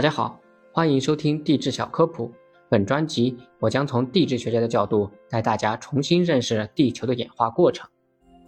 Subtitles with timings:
[0.00, 0.40] 大家好，
[0.72, 2.32] 欢迎收听地质小科普。
[2.70, 7.86] 本专辑我将从地质学家的角度带大家重新认识地球的演化过程。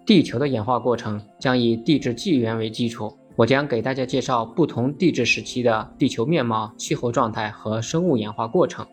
[0.07, 8.87] 地球的演化过程将以地质纪元为基础，我将给大家介绍不同地质时期的地球面貌、气候状态和生物演化过程。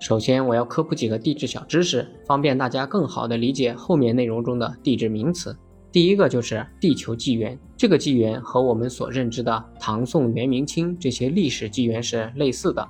[0.00, 5.56] 首先，我要科普几个地质小知识，方便大家更好地理解后面内容中的地质名词。
[5.92, 12.88] 第一个就是地球纪元，这个纪元和我们所认知的唐宋元明清这些历史纪元是类似的。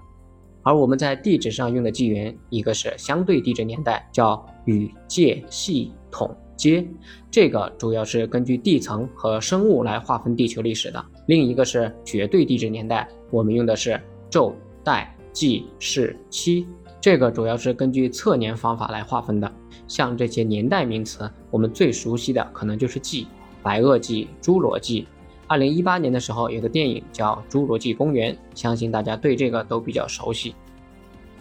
[0.62, 6.87] 而我们在地质上用的纪元，一个是相对地质年代，叫宇界、系、统、阶，
[7.29, 16.69] 这个主要是根据地层和生物来划分地球历史的；另一个是绝对地质年代，我们用的是纣、代、纪、世、期，
[17.02, 19.52] 这个主要是根据测年方法来划分的。
[19.88, 23.27] 像这些年代名词，我们最熟悉的可能就是纪、
[23.60, 25.05] 白垩纪、侏罗纪。
[25.48, 30.55] 二零一八年的时候，有个电影叫《侏罗纪公园》，相信大家对这个都比较熟悉。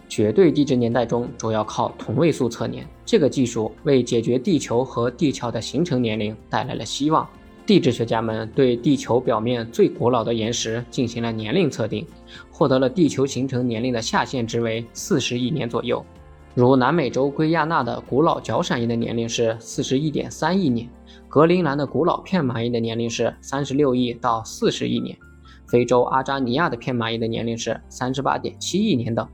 [0.09, 7.29] 绝对地质年代中主要靠同位素测年，这个技术为解决地球和地壳的形成年龄带来了希望。
[7.71, 12.05] 地质学家们对地球表面最古老的岩石进行了年龄测定，
[12.51, 16.05] 获得了地球形成年龄的下限值为四十亿年左右。
[16.53, 20.85] 如南美洲圭亚那的古老角闪岩的年龄是四十一点三亿年，
[21.29, 25.17] 格陵兰的古老片麻岩的年龄是三十六亿到四十亿年，
[25.65, 29.25] 非洲阿扎尼亚的片麻岩的年龄是三十八点七亿年等，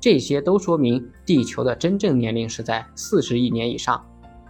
[0.00, 4.02] 这些都说明地球的真正年龄是在四十亿年以上。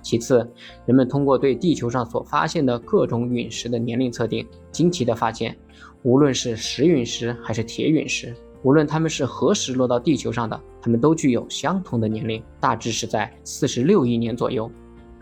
[0.03, 0.47] 其次，
[0.85, 5.57] 人们通过对地球上所发现的各种陨石的年龄测定，惊奇地发现，
[6.03, 8.35] 无论是石陨石还是铁陨石。
[8.65, 14.71] 无论它们是何时落到地球上的，它们都具有相同的年龄，大致是在四十六亿年左右。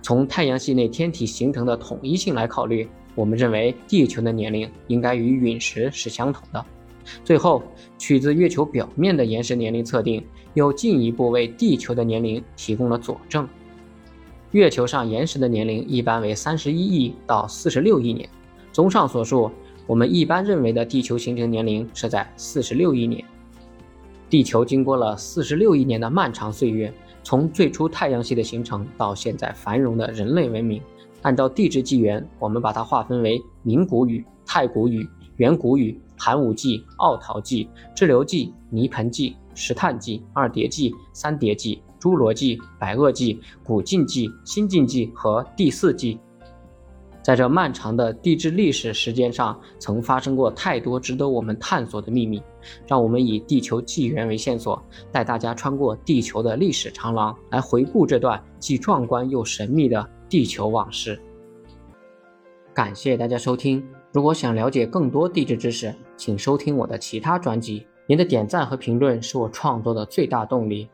[0.03, 6.65] 从太阳系内天体形成的统一性来考虑，我们认为地球的年龄应该与陨石是相同的。
[7.25, 7.63] 最后，
[7.99, 13.49] 取自月球表面的岩石年龄测定，又进一步为地球的年龄提供了佐证。
[14.53, 18.29] 月球上岩石的年龄一般为三十一亿到四十六亿年。
[18.73, 19.51] 综上所述。
[19.87, 23.25] 我们一般认为的地球形成年龄是在四十六亿年。
[24.29, 26.93] 地球经过了四十六亿年的漫长岁月，
[27.25, 30.81] 从最初太阳系的形成到现在繁荣的人类文明。
[31.23, 35.05] 按照地质纪元，我们把它划分为冥古宇、太古宇、
[35.39, 46.19] 远古宇、寒武纪、奥陶纪、志留纪、泥盆纪、石炭纪、二叠纪、三叠纪、侏罗纪、白垩纪、古晋纪、新近纪和第四纪。
[47.23, 52.43] 在这漫长的地质历史时间上，曾发生过太多值得我们探索的秘密。
[52.87, 61.21] 让我们以地球纪元为线索，带大家穿过地球的历史长廊，来回顾这段既壮观又神秘的地球往事。
[62.73, 63.87] 感谢大家收听。
[64.13, 67.87] 如果想了解更多地质知识，请收听我的其他专辑。
[68.07, 70.89] 您的点赞和评论是我创作的最大动力。